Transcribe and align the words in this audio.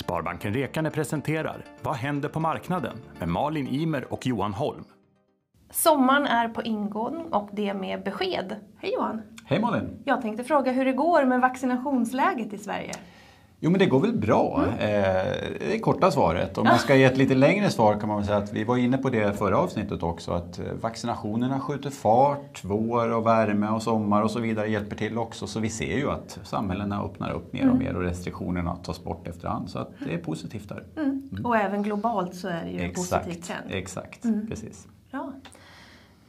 Sparbanken 0.00 0.54
Rekane 0.54 0.90
presenterar 0.90 1.64
Vad 1.82 1.94
händer 1.94 2.28
på 2.28 2.40
marknaden? 2.40 2.96
med 3.18 3.28
Malin 3.28 3.68
Imer 3.68 4.12
och 4.12 4.26
Johan 4.26 4.54
Holm. 4.54 4.84
Sommaren 5.70 6.26
är 6.26 6.48
på 6.48 6.62
ingång 6.62 7.22
och 7.32 7.48
det 7.52 7.74
med 7.74 8.04
besked. 8.04 8.56
Hej 8.78 8.92
Johan! 8.94 9.22
Hej 9.44 9.60
Malin! 9.60 10.02
Jag 10.04 10.22
tänkte 10.22 10.44
fråga 10.44 10.72
hur 10.72 10.84
det 10.84 10.92
går 10.92 11.24
med 11.24 11.40
vaccinationsläget 11.40 12.52
i 12.52 12.58
Sverige. 12.58 12.92
Jo 13.62 13.70
men 13.70 13.78
det 13.78 13.86
går 13.86 14.00
väl 14.00 14.12
bra. 14.12 14.64
Mm. 14.64 14.74
Eh, 14.74 15.24
det 15.58 15.74
är 15.74 15.78
korta 15.78 16.10
svaret. 16.10 16.58
Om 16.58 16.64
man 16.64 16.78
ska 16.78 16.96
ge 16.96 17.04
ett 17.04 17.16
lite 17.16 17.34
längre 17.34 17.70
svar 17.70 18.00
kan 18.00 18.08
man 18.08 18.24
säga 18.24 18.38
att 18.38 18.52
vi 18.52 18.64
var 18.64 18.76
inne 18.76 18.98
på 18.98 19.10
det 19.10 19.38
förra 19.38 19.58
avsnittet 19.58 20.02
också 20.02 20.32
att 20.32 20.58
eh, 20.58 20.64
vaccinationerna 20.80 21.60
skjuter 21.60 21.90
fart, 21.90 22.64
vår 22.64 23.12
och 23.12 23.26
värme 23.26 23.68
och 23.68 23.82
sommar 23.82 24.22
och 24.22 24.30
så 24.30 24.40
vidare 24.40 24.68
hjälper 24.68 24.96
till 24.96 25.18
också. 25.18 25.46
Så 25.46 25.60
vi 25.60 25.68
ser 25.68 25.96
ju 25.96 26.10
att 26.10 26.38
samhällena 26.42 27.02
öppnar 27.02 27.32
upp 27.32 27.52
mer 27.52 27.62
och 27.62 27.74
mm. 27.74 27.78
mer 27.78 27.96
och 27.96 28.02
restriktionerna 28.02 28.76
tas 28.76 29.04
bort 29.04 29.28
efterhand. 29.28 29.70
Så 29.70 29.78
att 29.78 29.90
det 30.06 30.14
är 30.14 30.18
positivt 30.18 30.68
där. 30.68 30.84
Mm. 30.96 31.28
mm. 31.32 31.46
Och 31.46 31.56
även 31.56 31.82
globalt 31.82 32.34
så 32.34 32.48
är 32.48 32.64
det 32.64 32.70
ju 32.70 32.80
en 32.80 32.94
positiv 32.94 33.42
trend. 33.42 33.64
Exakt, 33.70 34.24
mm. 34.24 34.46
precis. 34.46 34.86
Bra. 35.10 35.32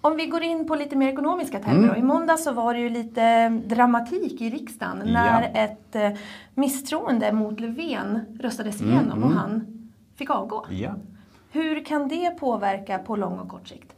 Om 0.02 0.16
vi 0.16 0.26
går 0.26 0.44
in 0.44 0.68
på 0.68 0.76
lite 0.76 0.96
mer 0.96 1.10
ekonomiska 1.10 1.60
termer. 1.60 1.88
Mm. 1.88 2.00
I 2.00 2.02
måndag 2.02 2.38
så 2.38 2.52
var 2.52 2.73
det 2.73 2.80
ju 2.80 2.90
lite 2.90 3.50
dramatik 3.50 4.41
i 4.41 4.50
riksdagen 4.50 5.02
ja. 5.05 5.14
när 5.14 5.52
ett 5.55 5.96
eh, 5.96 6.12
misstroende 6.54 7.32
mot 7.32 7.60
Löfven 7.60 8.20
röstades 8.40 8.82
mm, 8.82 8.94
igenom 8.94 9.18
mm. 9.18 9.24
och 9.24 9.36
han 9.36 9.66
fick 10.16 10.30
avgå. 10.30 10.66
Ja. 10.70 10.96
Hur 11.52 11.86
kan 11.86 12.08
det 12.08 12.40
påverka 12.40 12.98
på 12.98 13.16
lång 13.16 13.40
och 13.40 13.50
kort 13.50 13.68
sikt? 13.68 13.94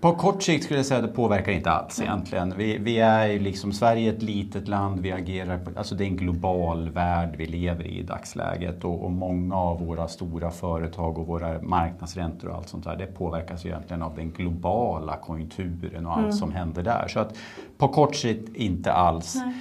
På 0.00 0.14
kort 0.14 0.42
sikt 0.42 0.64
skulle 0.64 0.78
jag 0.78 0.86
säga 0.86 1.00
att 1.00 1.06
det 1.06 1.12
påverkar 1.12 1.52
inte 1.52 1.70
alls 1.70 1.98
mm. 1.98 2.12
egentligen. 2.12 2.54
Vi, 2.56 2.78
vi 2.78 2.98
är 2.98 3.26
ju 3.26 3.38
liksom, 3.38 3.72
Sverige 3.72 4.10
är 4.10 4.16
ett 4.16 4.22
litet 4.22 4.68
land, 4.68 5.00
vi 5.00 5.12
agerar 5.12 5.58
på, 5.58 5.70
alltså 5.78 5.94
det 5.94 6.04
är 6.04 6.06
en 6.06 6.16
global 6.16 6.90
värld 6.90 7.34
vi 7.38 7.46
lever 7.46 7.86
i 7.86 7.98
i 7.98 8.02
dagsläget 8.02 8.84
och, 8.84 9.04
och, 9.04 9.10
många 9.10 9.56
av 9.56 9.86
våra 9.86 10.08
stora 10.08 10.50
företag 10.50 11.18
och 11.18 11.26
våra 11.26 11.62
marknadsräntor 11.62 12.48
och 12.48 12.56
allt 12.56 12.68
sånt 12.68 12.84
där 12.84 12.96
det 12.96 13.06
påverkas 13.06 13.64
ju 13.64 13.68
egentligen 13.68 14.02
av 14.02 14.16
den 14.16 14.30
globala 14.30 15.16
konjunkturen 15.16 16.06
och 16.06 16.12
allt 16.12 16.20
mm. 16.20 16.32
som 16.32 16.52
händer 16.52 16.82
där. 16.82 17.08
Så 17.08 17.20
att 17.20 17.36
på 17.78 17.88
kort 17.88 18.14
sikt 18.16 18.56
inte 18.56 18.92
alls. 18.92 19.34
Nej. 19.34 19.54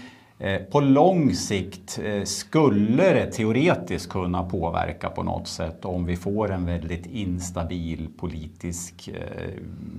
Eh, 0.43 0.61
på 0.61 0.79
lång 0.79 1.33
sikt 1.33 1.99
eh, 2.03 2.23
skulle 2.23 3.13
det 3.13 3.31
teoretiskt 3.31 4.09
kunna 4.09 4.43
påverka 4.43 5.09
på 5.09 5.23
något 5.23 5.47
sätt 5.47 5.85
om 5.85 6.05
vi 6.05 6.15
får 6.15 6.51
en 6.51 6.65
väldigt 6.65 7.05
instabil 7.05 8.07
politisk 8.17 9.07
eh, 9.07 9.49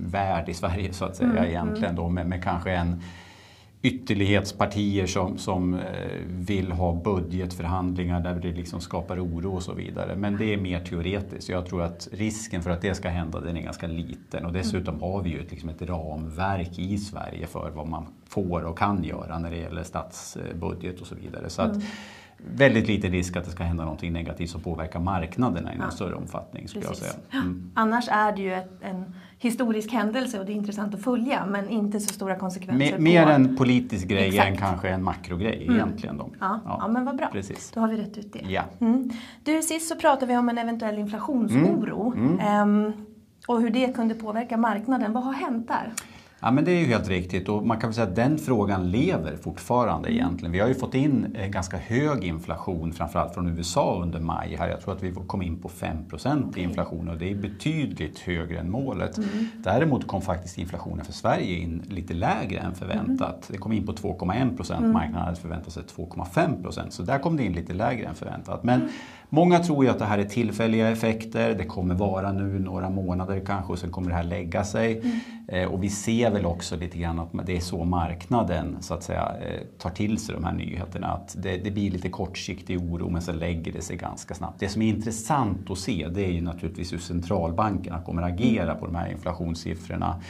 värld 0.05 0.49
i 0.49 0.53
Sverige 0.53 0.93
så 0.93 1.05
att 1.05 1.15
säga 1.15 1.29
mm, 1.29 1.43
egentligen 1.43 1.95
då 1.95 2.09
med, 2.09 2.27
med 2.27 2.43
kanske 2.43 2.71
en 2.71 3.01
ytterlighetspartier 3.85 5.07
som, 5.07 5.37
som 5.37 5.73
eh, 5.73 5.79
vill 6.27 6.71
ha 6.71 6.93
budgetförhandlingar 6.93 8.19
där 8.19 8.35
det 8.35 8.51
liksom 8.51 8.81
skapar 8.81 9.19
oro 9.19 9.55
och 9.55 9.63
så 9.63 9.73
vidare. 9.73 10.15
Men 10.15 10.37
det 10.37 10.53
är 10.53 10.57
mer 10.57 10.79
teoretiskt. 10.79 11.49
Jag 11.49 11.65
tror 11.65 11.81
att 11.81 12.07
risken 12.11 12.63
för 12.63 12.69
att 12.69 12.81
det 12.81 12.95
ska 12.95 13.09
hända 13.09 13.39
den 13.39 13.57
är 13.57 13.61
ganska 13.61 13.87
liten 13.87 14.45
och 14.45 14.53
dessutom 14.53 15.01
har 15.01 15.21
vi 15.21 15.29
ju 15.29 15.39
ett, 15.39 15.51
liksom 15.51 15.69
ett 15.69 15.81
ramverk 15.81 16.79
i 16.79 16.97
Sverige 16.97 17.47
för 17.47 17.71
vad 17.75 17.87
man 17.87 18.07
får 18.25 18.61
och 18.61 18.77
kan 18.77 19.03
göra 19.03 19.39
när 19.39 19.51
det 19.51 19.57
gäller 19.57 19.83
statsbudget 19.83 21.01
och 21.01 21.07
så 21.07 21.15
vidare. 21.15 21.49
Så 21.49 21.61
att, 21.61 21.75
mm 21.75 21.87
väldigt 22.37 22.87
liten 22.87 23.11
risk 23.11 23.35
att 23.35 23.45
det 23.45 23.51
ska 23.51 23.63
hända 23.63 23.83
någonting 23.83 24.13
negativt 24.13 24.49
som 24.49 24.61
påverkar 24.61 24.99
marknaderna 24.99 25.73
i 25.73 25.77
någon 25.77 25.85
ja. 25.85 25.91
större 25.91 26.15
omfattning. 26.15 26.67
Skulle 26.67 26.85
jag 26.85 26.95
säga. 26.95 27.13
Mm. 27.31 27.71
Annars 27.75 28.07
är 28.09 28.31
det 28.35 28.41
ju 28.41 28.53
ett, 28.53 28.71
en 28.81 29.13
historisk 29.39 29.91
händelse 29.91 30.39
och 30.39 30.45
det 30.45 30.51
är 30.51 30.55
intressant 30.55 30.93
att 30.93 31.03
följa 31.03 31.45
men 31.45 31.69
inte 31.69 31.99
så 31.99 32.13
stora 32.13 32.35
konsekvenser. 32.35 32.97
Me, 32.97 33.03
mer 33.03 33.27
en 33.27 33.55
politisk 33.55 34.07
grej 34.07 34.27
Exakt. 34.27 34.49
än 34.49 34.57
kanske 34.57 34.89
en 34.89 35.03
makrogrej 35.03 35.63
mm. 35.63 35.75
egentligen. 35.75 36.17
Då. 36.17 36.29
Ja, 36.39 36.59
ja. 36.65 36.77
ja, 36.81 36.87
men 36.87 37.05
vad 37.05 37.17
bra. 37.17 37.27
Precis. 37.31 37.71
Då 37.71 37.79
har 37.79 37.87
vi 37.87 37.97
rätt 37.97 38.17
ut 38.17 38.33
det. 38.33 38.45
Ja. 38.47 38.63
Mm. 38.79 39.09
Du, 39.43 39.61
sist 39.61 39.87
så 39.89 39.95
pratade 39.95 40.25
vi 40.25 40.37
om 40.37 40.49
en 40.49 40.57
eventuell 40.57 40.97
inflationsoro 40.97 42.13
um, 42.63 42.93
och 43.47 43.61
hur 43.61 43.69
det 43.69 43.95
kunde 43.95 44.15
påverka 44.15 44.57
marknaden. 44.57 45.13
Vad 45.13 45.23
har 45.23 45.33
hänt 45.33 45.67
där? 45.67 45.93
Ja, 46.45 46.51
men 46.51 46.65
det 46.65 46.71
är 46.71 46.79
ju 46.79 46.85
helt 46.85 47.09
riktigt 47.09 47.49
och 47.49 47.65
man 47.67 47.79
kan 47.79 47.89
väl 47.89 47.95
säga 47.95 48.07
att 48.07 48.15
den 48.15 48.37
frågan 48.37 48.91
lever 48.91 49.35
fortfarande 49.35 50.13
egentligen. 50.13 50.51
Vi 50.51 50.59
har 50.59 50.67
ju 50.67 50.75
fått 50.75 50.95
in 50.95 51.35
eh, 51.35 51.47
ganska 51.47 51.77
hög 51.77 52.23
inflation 52.23 52.93
framförallt 52.93 53.33
från 53.33 53.47
USA 53.47 53.99
under 54.01 54.19
maj. 54.19 54.55
Här. 54.59 54.69
Jag 54.69 54.81
tror 54.81 54.93
att 54.93 55.03
vi 55.03 55.13
kom 55.27 55.41
in 55.41 55.61
på 55.61 55.69
5 55.69 55.97
okay. 56.13 56.61
i 56.61 56.65
inflation 56.65 57.09
och 57.09 57.17
det 57.17 57.31
är 57.31 57.35
betydligt 57.35 58.19
högre 58.19 58.59
än 58.59 58.71
målet. 58.71 59.17
Mm. 59.17 59.47
Däremot 59.63 60.07
kom 60.07 60.21
faktiskt 60.21 60.57
inflationen 60.57 61.05
för 61.05 61.13
Sverige 61.13 61.57
in 61.57 61.83
lite 61.89 62.13
lägre 62.13 62.59
än 62.59 62.75
förväntat. 62.75 63.29
Mm. 63.29 63.41
Det 63.47 63.57
kom 63.57 63.71
in 63.71 63.85
på 63.85 63.93
2,1 63.93 64.57
procent, 64.57 64.79
mm. 64.79 64.93
marknaden 64.93 65.25
hade 65.25 65.37
förväntat 65.37 65.73
sig 65.73 65.83
2,5 65.83 66.63
procent. 66.63 66.93
Så 66.93 67.03
där 67.03 67.19
kom 67.19 67.37
det 67.37 67.43
in 67.43 67.53
lite 67.53 67.73
lägre 67.73 68.07
än 68.07 68.15
förväntat. 68.15 68.63
Men 68.63 68.81
mm. 68.81 68.91
Många 69.29 69.59
tror 69.59 69.85
ju 69.85 69.91
att 69.91 69.99
det 69.99 70.05
här 70.05 70.17
är 70.17 70.23
tillfälliga 70.23 70.89
effekter, 70.89 71.55
det 71.55 71.65
kommer 71.65 71.95
vara 71.95 72.31
nu 72.31 72.59
några 72.59 72.89
månader 72.89 73.41
kanske 73.45 73.73
och 73.73 73.79
sen 73.79 73.91
kommer 73.91 74.09
det 74.09 74.15
här 74.15 74.23
lägga 74.23 74.63
sig. 74.63 74.99
Mm. 74.99 75.19
Eh, 75.47 75.73
och 75.73 75.83
vi 75.83 75.89
ser 75.89 76.31
väl 76.31 76.45
också 76.45 76.75
lite 76.75 76.97
grann 76.97 77.19
att 77.19 77.45
det 77.45 77.57
är 77.57 77.59
så 77.59 77.83
marknaden 77.83 78.77
så 78.81 78.93
att 78.93 79.03
säga 79.03 79.35
eh, 79.41 79.61
tar 79.77 79.89
till 79.89 80.17
sig 80.17 80.35
de 80.35 80.43
här 80.43 80.53
nyheterna. 80.53 81.07
Att 81.07 81.35
det, 81.37 81.57
det, 81.57 81.71
blir 81.71 81.91
lite 81.91 82.09
kortsiktig 82.09 82.81
oro 82.81 83.09
men 83.09 83.21
sen 83.21 83.37
lägger 83.37 83.71
det 83.73 83.81
sig 83.81 83.97
ganska 83.97 84.33
snabbt. 84.35 84.59
Det 84.59 84.69
som 84.69 84.81
är 84.81 84.87
intressant 84.87 85.71
att 85.71 85.77
se 85.77 86.07
det 86.11 86.25
är 86.25 86.31
ju 86.31 86.41
naturligtvis 86.41 86.93
hur 86.93 86.97
centralbankerna 86.97 88.01
kommer 88.01 88.21
att 88.21 88.33
agera 88.33 88.75
på 88.75 88.85
de 88.85 88.95
här 88.95 89.11
inflationssiffrorna. 89.11 90.21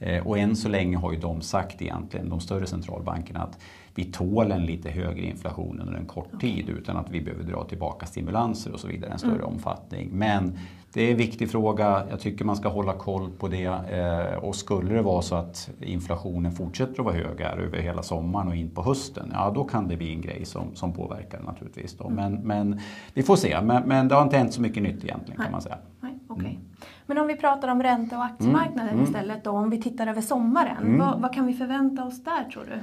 Eh, 0.00 0.26
och 0.26 0.38
än 0.38 0.56
så 0.56 0.68
länge 0.68 0.96
har 0.96 1.12
ju 1.12 1.18
de 1.18 1.40
sagt 1.40 1.82
egentligen, 1.82 2.28
de 2.28 2.40
större 2.40 2.66
centralbankerna, 2.66 3.40
att 3.40 3.58
vi 3.94 4.04
tål 4.04 4.52
en 4.52 4.66
lite 4.66 4.90
högre 4.90 5.26
inflation 5.26 5.80
under 5.80 5.94
en 5.94 6.06
kort 6.06 6.40
tid 6.40 6.68
utan 6.68 6.96
att 6.96 7.10
vi 7.10 7.20
behöver 7.20 7.44
dra 7.44 7.64
tillbaka 7.64 8.06
stimulanser 8.06 8.72
och 8.72 8.80
så 8.80 8.88
vidare 8.88 9.10
i 9.10 9.12
en 9.12 9.18
större 9.18 9.32
mm. 9.32 9.44
omfattning. 9.44 10.08
Men 10.12 10.58
det 10.92 11.02
är 11.02 11.10
en 11.10 11.16
viktig 11.16 11.50
fråga. 11.50 12.06
Jag 12.10 12.20
tycker 12.20 12.44
man 12.44 12.56
ska 12.56 12.68
hålla 12.68 12.92
koll 12.92 13.30
på 13.38 13.48
det. 13.48 13.64
Eh, 13.64 14.44
och 14.44 14.56
skulle 14.56 14.94
det 14.94 15.02
vara 15.02 15.22
så 15.22 15.34
att 15.34 15.70
inflationen 15.80 16.52
fortsätter 16.52 16.92
att 16.92 17.04
vara 17.04 17.14
hög 17.14 17.40
här 17.40 17.56
över 17.56 17.78
hela 17.78 18.02
sommaren 18.02 18.48
och 18.48 18.56
in 18.56 18.70
på 18.70 18.82
hösten, 18.82 19.30
ja 19.34 19.52
då 19.54 19.64
kan 19.64 19.88
det 19.88 19.96
bli 19.96 20.12
en 20.12 20.20
grej 20.20 20.44
som, 20.44 20.74
som 20.74 20.92
påverkar 20.92 21.40
naturligtvis. 21.40 21.96
Då. 21.96 22.04
Mm. 22.08 22.16
Men, 22.16 22.42
men 22.42 22.80
vi 23.14 23.22
får 23.22 23.36
se. 23.36 23.60
Men, 23.62 23.88
men 23.88 24.08
det 24.08 24.14
har 24.14 24.22
inte 24.22 24.36
hänt 24.36 24.52
så 24.52 24.60
mycket 24.60 24.82
nytt 24.82 25.04
egentligen 25.04 25.42
kan 25.42 25.52
man 25.52 25.62
säga. 25.62 25.78
Okay. 26.38 26.50
Mm. 26.50 26.66
Men 27.06 27.18
om 27.18 27.26
vi 27.26 27.36
pratar 27.36 27.68
om 27.68 27.82
ränta 27.82 28.18
och 28.18 28.24
aktiemarknaden 28.24 28.92
mm. 28.92 29.04
istället 29.04 29.44
då, 29.44 29.50
om 29.50 29.70
vi 29.70 29.82
tittar 29.82 30.06
över 30.06 30.20
sommaren. 30.20 30.86
Mm. 30.86 30.98
Vad, 30.98 31.20
vad 31.20 31.34
kan 31.34 31.46
vi 31.46 31.54
förvänta 31.54 32.04
oss 32.04 32.24
där 32.24 32.44
tror 32.52 32.64
du? 32.64 32.80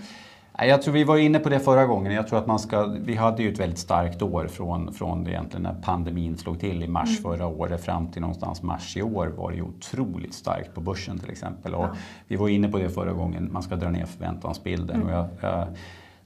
Jag 0.58 0.82
tror 0.82 0.94
vi 0.94 1.04
var 1.04 1.18
inne 1.18 1.40
på 1.40 1.50
det 1.50 1.60
förra 1.60 1.86
gången. 1.86 2.14
Jag 2.14 2.28
tror 2.28 2.40
att 2.40 2.48
man 2.48 2.60
ska, 2.60 2.86
vi 2.86 3.16
hade 3.16 3.44
ju 3.44 3.54
ett 3.54 3.60
väldigt 3.60 3.80
starkt 3.80 4.22
år 4.22 4.48
från, 4.48 4.94
från 4.94 5.28
egentligen 5.28 5.64
när 5.64 5.74
pandemin 5.74 6.38
slog 6.38 6.60
till 6.60 6.84
i 6.84 6.88
mars 6.88 7.10
mm. 7.10 7.22
förra 7.22 7.48
året 7.48 7.86
fram 7.86 8.08
till 8.08 8.22
någonstans 8.22 8.64
mars 8.64 8.98
i 8.98 9.02
år 9.02 9.28
var 9.28 9.52
det 9.52 9.58
ju 9.58 9.64
otroligt 9.64 10.34
starkt 10.34 10.74
på 10.74 10.82
börsen 10.82 11.20
till 11.20 11.30
exempel. 11.30 11.76
Och 11.76 11.84
ja. 11.84 11.96
Vi 12.28 12.36
var 12.36 12.50
inne 12.50 12.68
på 12.68 12.78
det 12.78 12.90
förra 12.90 13.14
gången, 13.14 13.50
man 13.52 13.64
ska 13.64 13.76
dra 13.76 13.90
ner 13.90 14.06
förväntansbilden. 14.06 15.02
Mm. 15.02 15.08
Och 15.08 15.14
jag, 15.14 15.28
jag 15.42 15.68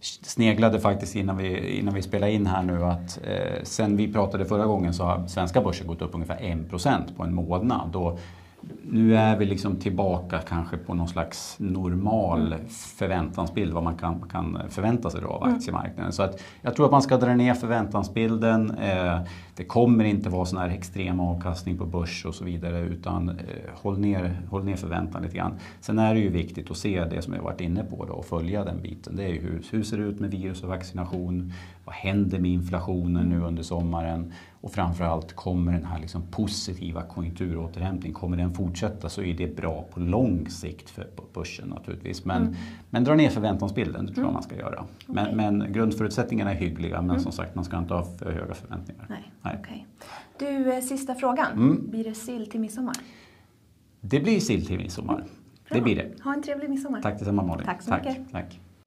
sneglade 0.01 0.79
faktiskt 0.79 1.15
innan 1.15 1.37
vi, 1.37 1.77
innan 1.77 1.93
vi 1.93 2.01
spelade 2.01 2.31
in 2.31 2.47
här 2.47 2.63
nu 2.63 2.83
att 2.83 3.19
eh, 3.23 3.63
sen 3.63 3.97
vi 3.97 4.13
pratade 4.13 4.45
förra 4.45 4.65
gången 4.65 4.93
så 4.93 5.03
har 5.03 5.27
svenska 5.27 5.61
börsen 5.61 5.87
gått 5.87 6.01
upp 6.01 6.13
ungefär 6.13 6.37
1% 6.37 7.15
på 7.17 7.23
en 7.23 7.33
månad. 7.33 7.95
Och 7.95 8.19
nu 8.83 9.15
är 9.15 9.37
vi 9.37 9.45
liksom 9.45 9.75
tillbaka 9.75 10.39
kanske 10.39 10.77
på 10.77 10.93
någon 10.93 11.07
slags 11.07 11.55
normal 11.59 12.55
förväntansbild, 12.69 13.73
vad 13.73 13.83
man 13.83 13.97
kan, 13.97 14.21
kan 14.31 14.59
förvänta 14.69 15.09
sig 15.09 15.23
av 15.23 15.43
mm. 15.43 15.55
aktiemarknaden. 15.55 16.11
Så 16.11 16.23
att 16.23 16.41
jag 16.61 16.75
tror 16.75 16.85
att 16.85 16.91
man 16.91 17.01
ska 17.01 17.17
dra 17.17 17.35
ner 17.35 17.53
förväntansbilden. 17.53 18.71
Eh, 18.71 19.19
det 19.55 19.63
kommer 19.63 20.03
inte 20.03 20.29
vara 20.29 20.45
sån 20.45 20.59
här 20.59 20.69
extrem 20.69 21.19
avkastning 21.19 21.77
på 21.77 21.85
börs 21.85 22.25
och 22.25 22.35
så 22.35 22.45
vidare 22.45 22.79
utan 22.79 23.29
eh, 23.29 23.35
håll, 23.73 23.99
ner, 23.99 24.41
håll 24.49 24.63
ner 24.63 24.75
förväntan 24.75 25.21
lite 25.21 25.37
grann. 25.37 25.53
Sen 25.81 25.99
är 25.99 26.13
det 26.13 26.19
ju 26.19 26.29
viktigt 26.29 26.71
att 26.71 26.77
se 26.77 27.05
det 27.05 27.21
som 27.21 27.33
jag 27.33 27.41
varit 27.41 27.61
inne 27.61 27.83
på 27.83 28.05
då, 28.05 28.13
och 28.13 28.25
följa 28.25 28.63
den 28.63 28.81
biten. 28.81 29.15
Det 29.15 29.23
är 29.23 29.29
ju 29.29 29.41
hur, 29.41 29.63
hur 29.71 29.83
ser 29.83 29.97
det 29.97 30.03
ut 30.03 30.19
med 30.19 30.31
virus 30.31 30.63
och 30.63 30.69
vaccination? 30.69 31.53
Vad 31.89 31.95
händer 31.95 32.39
med 32.39 32.51
inflationen 32.51 33.29
nu 33.29 33.41
under 33.41 33.63
sommaren? 33.63 34.33
Och 34.61 34.71
framförallt, 34.71 35.33
kommer 35.33 35.71
den 35.71 35.85
här 35.85 35.99
liksom 35.99 36.21
positiva 36.31 37.03
konjunkturåterhämtningen, 37.03 38.15
kommer 38.15 38.37
den 38.37 38.53
fortsätta 38.53 39.09
så 39.09 39.21
är 39.21 39.33
det 39.33 39.55
bra 39.55 39.85
på 39.93 39.99
lång 39.99 40.49
sikt 40.49 40.89
för 40.89 41.07
börsen 41.33 41.67
naturligtvis. 41.67 42.25
Men, 42.25 42.41
mm. 42.41 42.55
men 42.89 43.03
dra 43.03 43.15
ner 43.15 43.29
förväntansbilden, 43.29 44.05
det 44.05 44.13
tror 44.13 44.23
jag 44.23 44.29
mm. 44.29 44.33
man 44.33 44.43
ska 44.43 44.55
göra. 44.55 44.85
Men, 45.05 45.25
okay. 45.25 45.35
men 45.35 45.73
grundförutsättningarna 45.73 46.51
är 46.51 46.55
hyggliga, 46.55 47.01
men 47.01 47.09
mm. 47.09 47.21
som 47.21 47.31
sagt 47.31 47.55
man 47.55 47.65
ska 47.65 47.77
inte 47.77 47.93
ha 47.93 48.03
för 48.03 48.31
höga 48.31 48.53
förväntningar. 48.53 49.05
Nej. 49.09 49.31
Nej. 49.41 49.59
Okay. 49.59 49.79
Du, 50.39 50.73
eh, 50.73 50.81
sista 50.81 51.15
frågan. 51.15 51.51
Mm. 51.51 51.89
Blir 51.89 52.03
det 52.03 52.13
sill 52.13 52.49
till 52.49 52.59
midsommar? 52.59 52.95
Det 54.01 54.19
blir 54.19 54.39
sill 54.39 54.65
till 54.65 54.77
midsommar. 54.77 55.15
Mm. 55.15 55.27
Det 55.69 55.81
blir 55.81 55.95
det. 55.95 56.23
Ha 56.23 56.33
en 56.33 56.43
trevlig 56.43 56.69
midsommar. 56.69 57.01
Tack 57.01 57.19
detsamma 57.19 57.43
Malin. 57.43 57.65
Tack 57.65 57.81
så 57.81 57.89
tack, 57.89 58.05
mycket. 58.05 58.31
Tack. 58.31 58.59